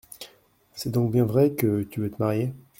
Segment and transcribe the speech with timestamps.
[0.73, 2.51] C’est donc bien vrai que tu veux te marier?